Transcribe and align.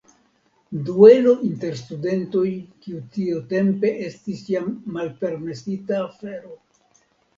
Duelo 0.85 1.33
inter 1.49 1.75
studentoj 1.81 2.45
kiu 2.85 3.03
tiutempe 3.17 3.93
estis 4.07 4.43
jam 4.55 4.75
malpermesita 4.97 6.01
afero. 6.09 6.57